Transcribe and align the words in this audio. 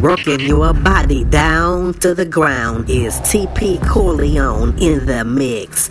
Working 0.00 0.40
your 0.40 0.72
body 0.74 1.24
down 1.24 1.94
to 1.94 2.14
the 2.14 2.26
ground 2.26 2.90
is 2.90 3.14
TP 3.20 3.80
Corleone 3.88 4.76
in 4.78 5.06
the 5.06 5.24
mix. 5.24 5.88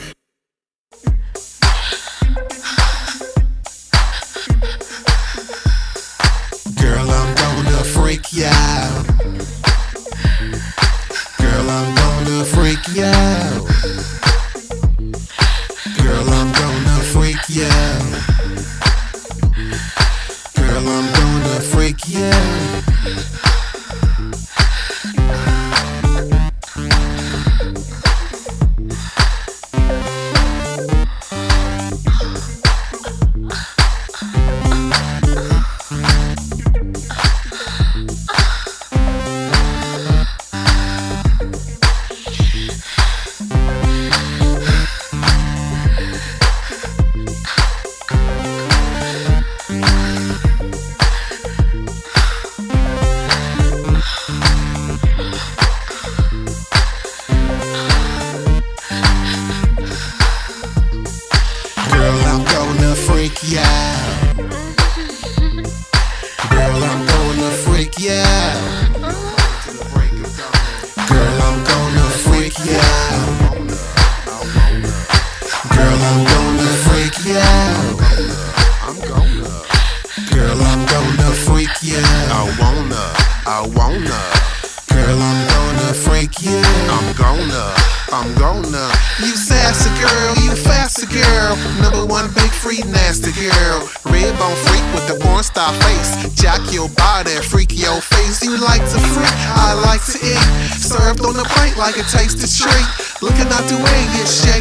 Girl, 6.80 7.10
I'm 7.10 7.36
gonna 7.36 7.84
freak 7.84 8.34
you. 8.34 8.52
Girl, 11.40 11.70
I'm 11.70 11.96
gonna 11.96 12.46
freak 12.46 12.88
you 12.96 13.83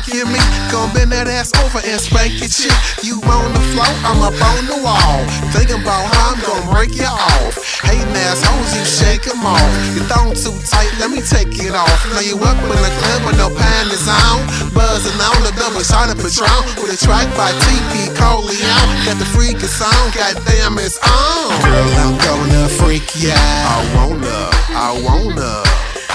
shaking 0.03 0.33
me. 0.33 0.39
Gon' 0.71 0.93
bend 0.95 1.13
that 1.13 1.29
ass 1.29 1.53
over 1.63 1.79
and 1.85 2.01
spank 2.01 2.39
your 2.41 2.49
chick. 2.49 2.73
You 3.03 3.21
on 3.23 3.53
the 3.53 3.63
floor, 3.73 3.89
I'm 4.07 4.23
up 4.23 4.35
on 4.35 4.67
the 4.67 4.79
wall. 4.83 5.19
Thinking 5.53 5.81
about 5.83 6.03
how 6.15 6.33
I'm 6.35 6.41
gon' 6.43 6.65
break 6.73 6.95
you 6.97 7.07
off. 7.07 7.55
Hating 7.83 8.09
assholes, 8.27 8.71
you 8.75 8.85
shake 8.85 9.27
'em 9.29 9.45
off. 9.45 9.63
Your 9.95 10.05
thong 10.11 10.35
too 10.35 10.55
tight, 10.67 10.91
let 10.99 11.11
me 11.11 11.21
take 11.23 11.55
it 11.59 11.75
off. 11.75 12.01
Now 12.15 12.21
you 12.21 12.37
up 12.41 12.59
in 12.59 12.79
the 12.83 12.93
club 12.99 13.21
with 13.27 13.37
no 13.39 13.51
panties 13.51 14.09
on. 14.09 14.47
Buzzing 14.75 15.19
on 15.21 15.43
the 15.43 15.53
double 15.59 15.83
shot 15.83 16.11
of 16.11 16.19
Patron. 16.19 16.63
With 16.81 16.97
a 16.97 16.99
track 16.99 17.29
by 17.37 17.53
TP 17.65 18.11
Corleone. 18.19 18.91
Got 19.07 19.19
the 19.19 19.29
freaking 19.35 19.69
song, 19.69 20.11
goddamn 20.15 20.79
it's 20.79 20.99
on. 20.99 21.63
Girl, 21.63 21.91
I'm 22.05 22.17
gonna 22.19 22.69
freak 22.69 23.15
you 23.17 23.33
I 23.33 23.79
wanna, 23.95 24.51
I 24.75 24.91
wanna, 25.05 25.63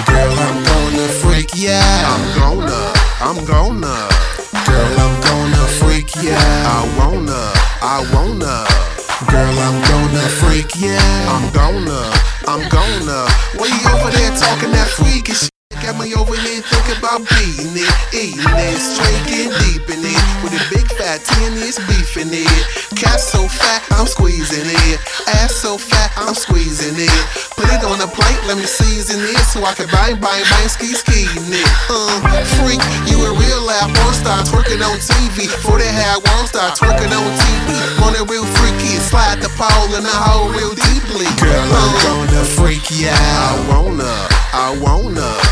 Girl, 0.07 0.39
I'm 0.47 0.63
gonna 0.63 1.07
freak 1.21 1.55
you 1.55 1.71
I'm 1.71 2.23
gonna, 2.37 2.86
I'm 3.19 3.43
gonna, 3.45 4.09
Girl, 4.67 4.93
I'm 4.99 5.21
gonna 5.21 5.67
freak 5.81 6.15
you 6.21 6.31
I 6.31 6.37
out. 6.69 6.87
wanna, 6.97 7.51
I 7.81 8.05
wanna, 8.13 8.65
Girl, 9.31 9.57
I'm 9.59 9.81
gonna 9.89 10.29
freak 10.29 10.75
you 10.75 10.91
out. 10.93 11.27
I'm 11.33 11.51
gonna, 11.51 12.13
I'm 12.47 12.69
gonna. 12.69 13.25
Way 13.59 13.69
over 13.91 14.11
there 14.11 14.31
talking 14.37 14.71
that 14.71 14.87
freakish 14.87 15.39
shit. 15.41 15.56
Got 15.87 16.03
me 16.03 16.11
over 16.19 16.35
here 16.35 16.59
thinking 16.67 16.99
about 16.99 17.23
beating 17.31 17.71
it, 17.71 17.87
eating 18.11 18.43
it, 18.43 18.79
drinking 18.99 19.55
deep 19.63 19.87
in 19.87 20.03
it. 20.03 20.19
With 20.43 20.51
a 20.51 20.59
big 20.67 20.83
fat 20.99 21.23
10 21.23 21.63
inch 21.63 21.79
beef 21.87 22.19
in 22.19 22.27
it. 22.27 22.59
Cat 22.99 23.23
so 23.23 23.47
fat, 23.47 23.87
I'm 23.95 24.03
squeezing 24.03 24.67
it. 24.67 24.99
Ass 25.39 25.55
so 25.55 25.79
fat, 25.79 26.11
I'm 26.19 26.35
squeezing 26.35 26.99
it. 26.99 27.23
Put 27.55 27.71
it 27.71 27.87
on 27.87 28.03
a 28.03 28.09
plate, 28.11 28.35
let 28.51 28.59
me 28.59 28.67
season 28.67 29.23
it 29.31 29.39
so 29.47 29.63
I 29.63 29.71
can 29.79 29.87
bang, 29.87 30.19
bang, 30.19 30.43
bang, 30.43 30.67
ski, 30.67 30.91
skiing 30.91 31.55
it. 31.55 31.69
Uh, 31.87 32.19
freak, 32.59 32.83
you 33.07 33.23
a 33.23 33.31
real 33.31 33.63
life 33.63 33.87
porn 33.87 34.11
star 34.11 34.43
twerking 34.43 34.83
on 34.83 34.99
TV. 34.99 35.47
Before 35.47 35.79
they 35.79 35.87
had 35.87 36.19
one 36.19 36.51
star 36.51 36.75
twerking 36.75 37.15
on 37.15 37.31
TV. 37.39 37.67
On 38.03 38.11
a 38.11 38.27
real 38.27 38.43
freaky, 38.59 38.99
slide 38.99 39.39
the 39.39 39.47
pole 39.55 39.95
in 39.95 40.03
the 40.03 40.11
hole 40.11 40.51
real 40.51 40.75
deeply. 40.75 41.31
Girl, 41.39 41.63
I'm 41.63 42.27
gonna 42.27 42.43
freak 42.43 42.91
you 42.91 43.07
out. 43.07 43.15
I 43.15 43.71
wanna, 43.71 44.15
I 44.51 44.67
wanna, 44.83 45.46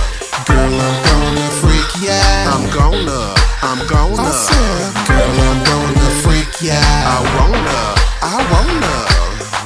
Girl, 0.66 0.81
I'm 0.81 0.98
gonna 1.06 1.46
freak 1.62 1.92
you 2.02 2.09
I'm 2.50 2.66
gonna, 2.74 3.38
I'm 3.62 3.86
gonna, 3.86 4.34
said, 4.34 4.98
girl, 5.06 5.38
I'm 5.46 5.62
gonna 5.64 6.09
freak 6.26 6.58
you 6.59 6.74
I 6.74 7.22
wanna, 7.38 7.94
I 8.26 8.42
wanna, 8.50 8.96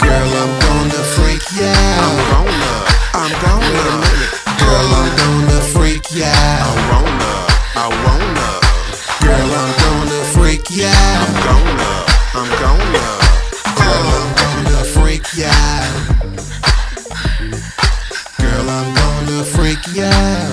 Girl, 0.04 0.28
I'm 0.44 0.52
gonna 0.60 1.02
freak 1.16 1.40
you 1.56 1.72
I'm 1.72 2.20
gonna, 2.28 2.84
I'm 3.16 3.32
gonna. 3.40 3.96
Girl, 4.60 4.92
I'm 5.00 5.08
gonna 5.16 5.62
freak 5.72 6.12
you 6.12 6.28
I 6.28 6.68
wanna, 6.92 7.48
I 7.80 7.88
wanna, 8.04 8.50
Girl, 9.24 9.52
I'm 9.56 9.72
gonna 9.80 10.20
freak 10.36 10.68
you 10.70 10.84
I'm 10.84 11.32
gonna, 11.48 11.92
I'm 12.36 12.52
gonna. 12.60 13.08
Girl, 13.80 14.04
I'm 14.20 14.36
gonna 14.36 14.84
freak 14.84 15.24
out. 15.48 16.10
Girl, 18.38 18.68
I'm 18.70 18.94
gonna 18.94 19.44
freak 19.46 19.80
you 19.96 20.49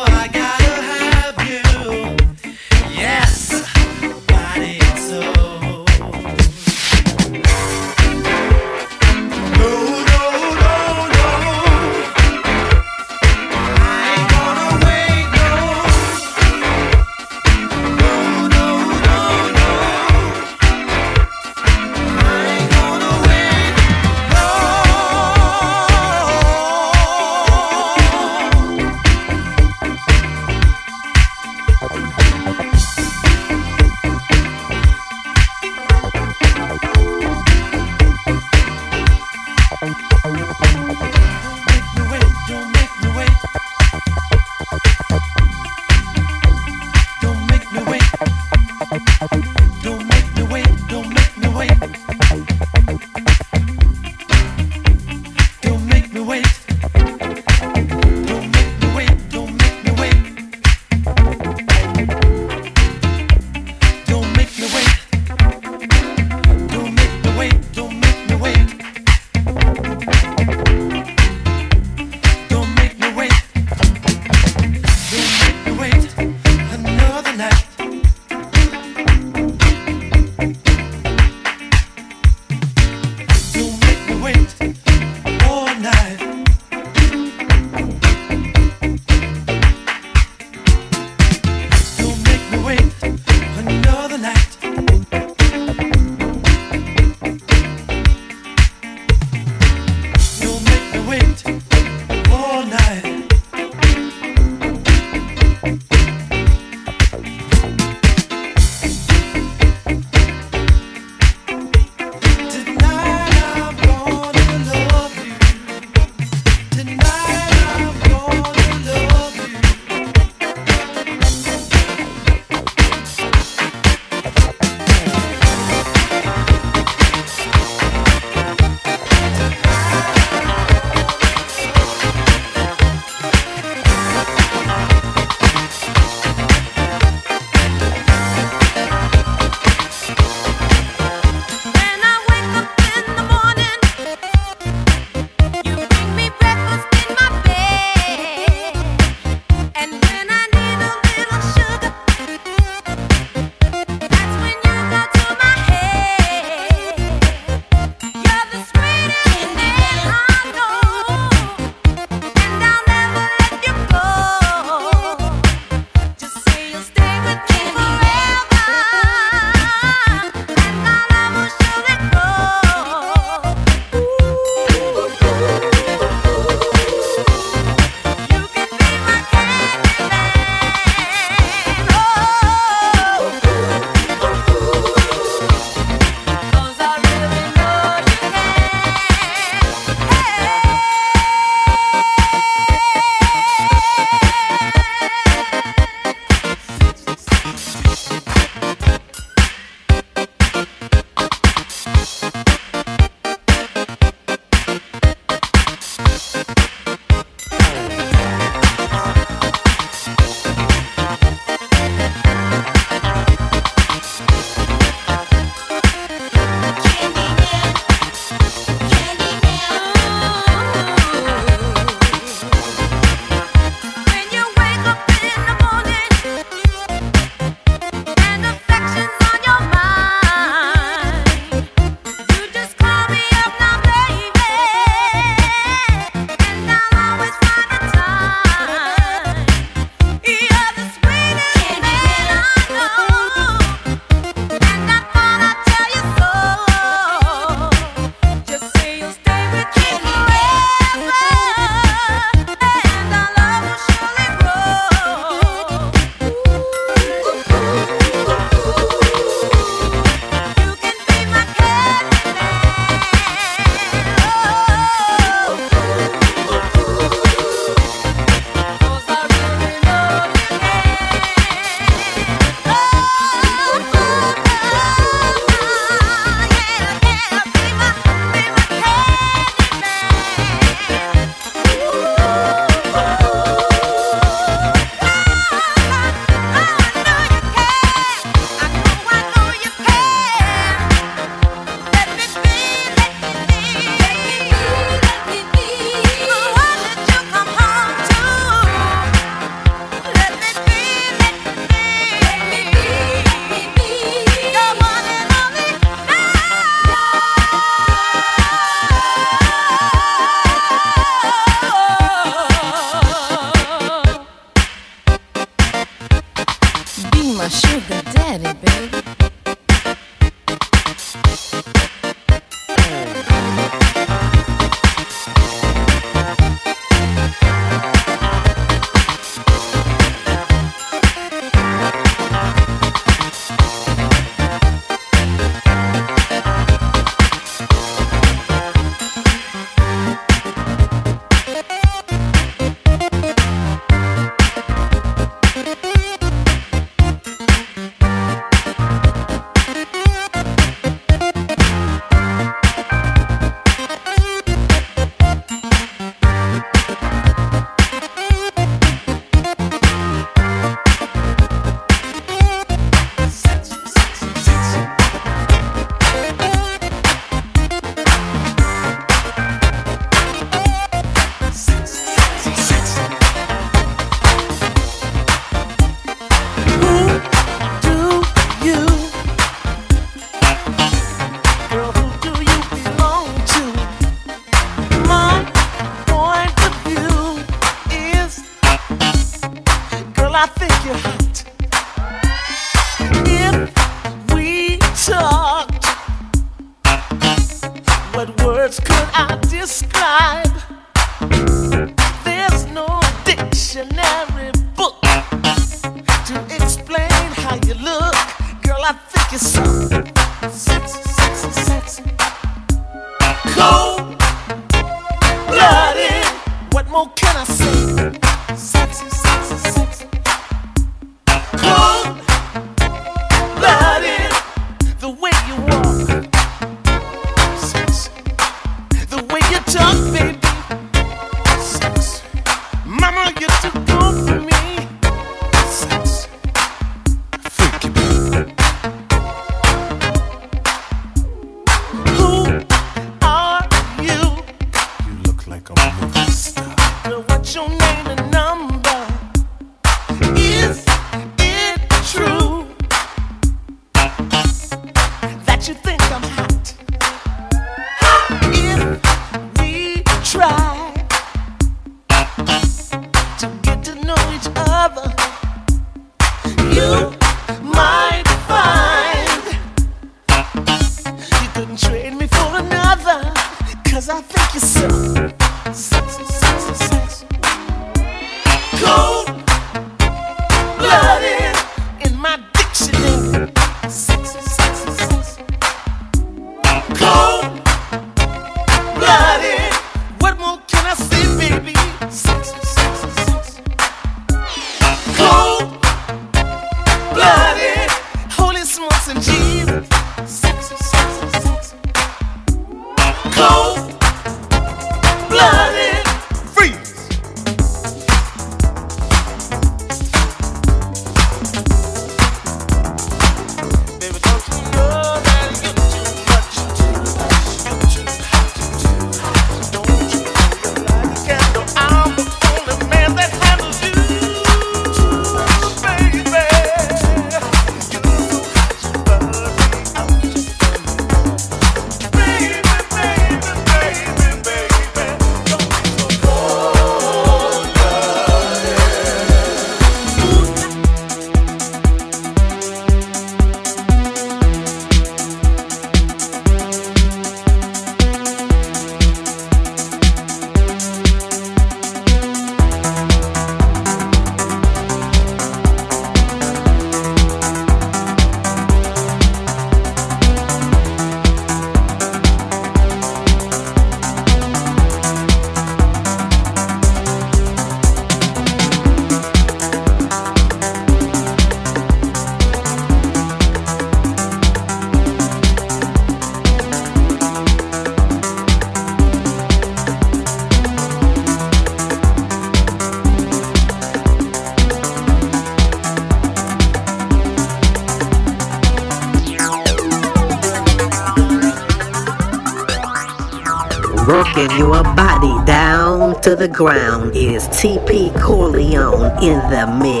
to 596.61 596.67
the 596.67 596.73
ground 596.73 597.15
is 597.15 597.47
TP 597.47 598.11
Corleone 598.21 599.11
in 599.23 599.39
the 599.49 599.65
mix. 599.81 600.00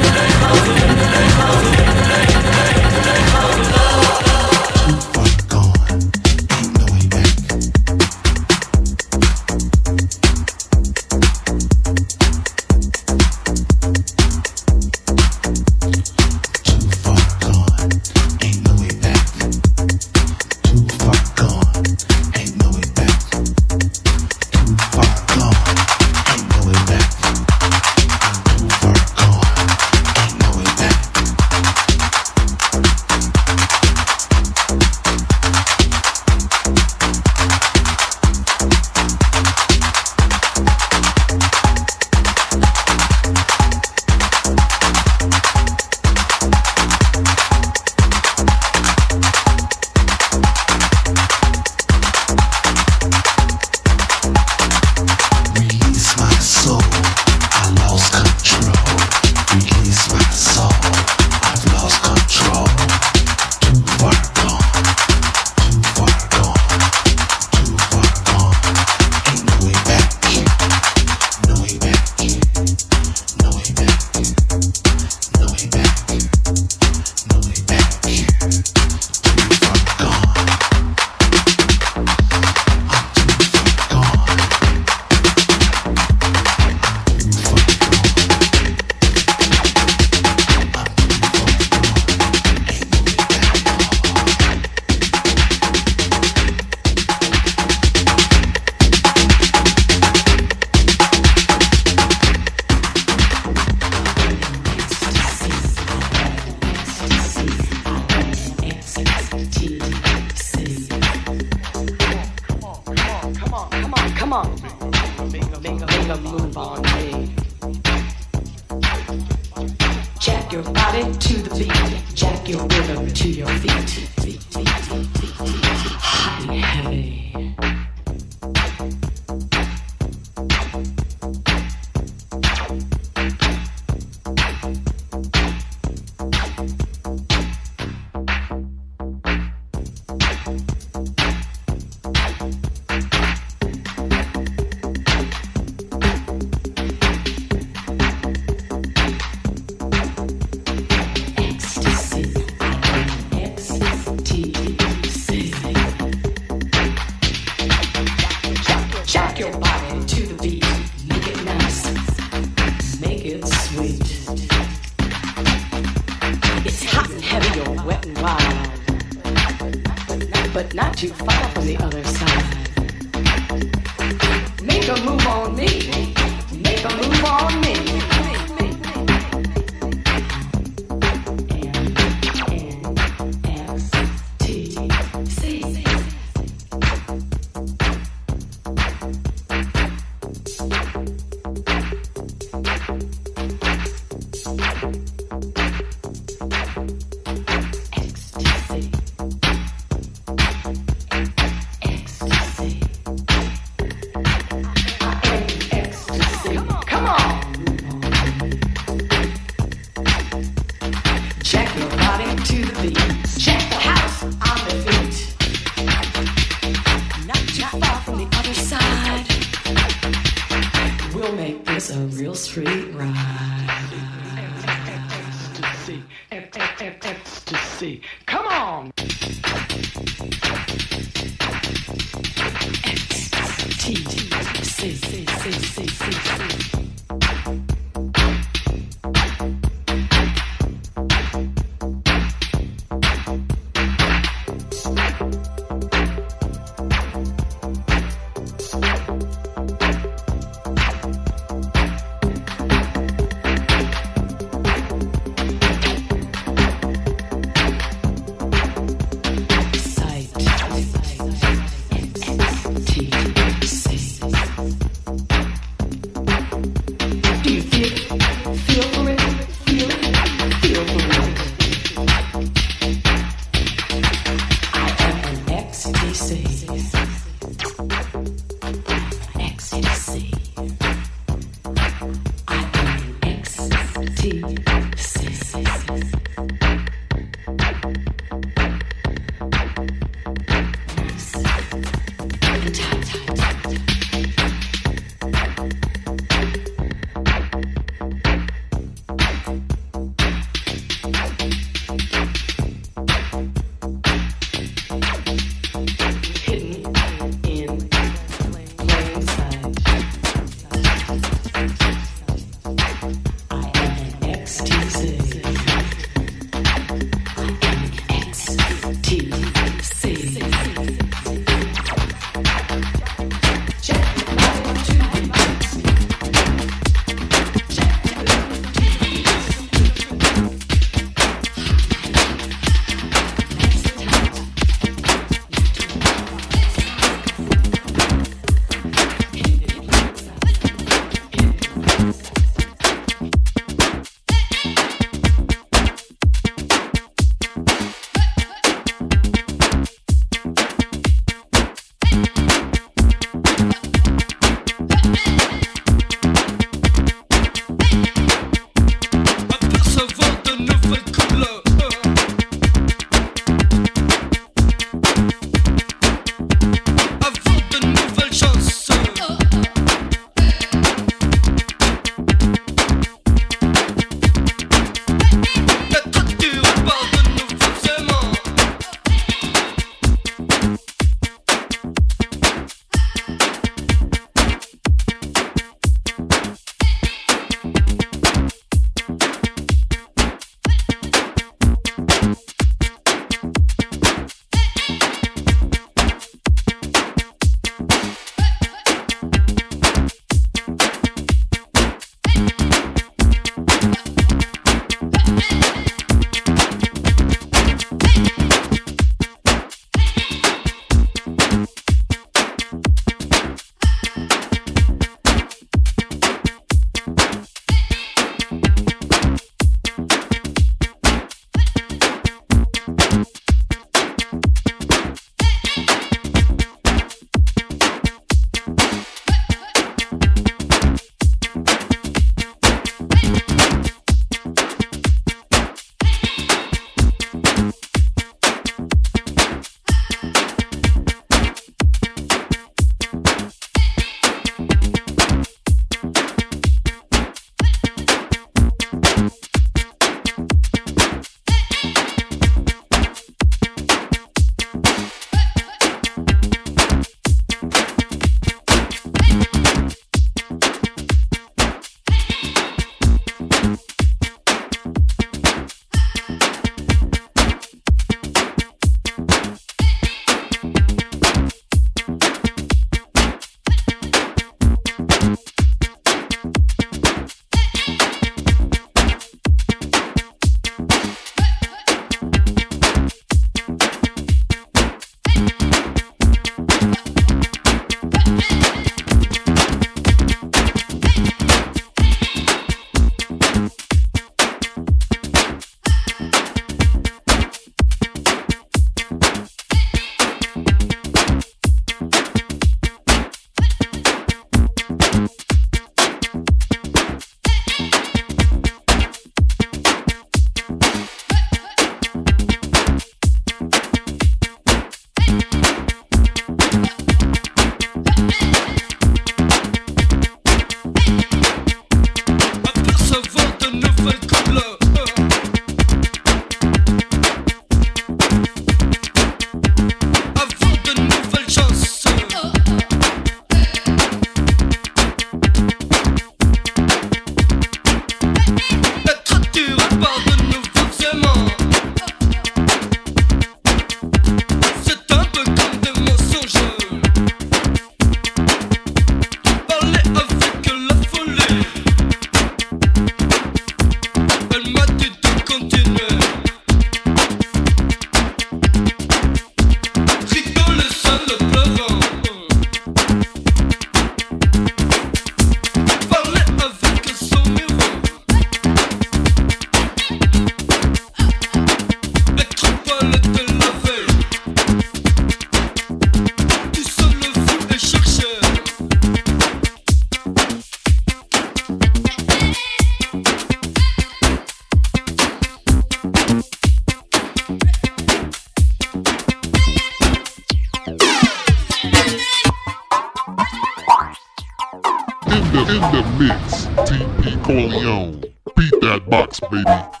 Baby. 599.51 600.00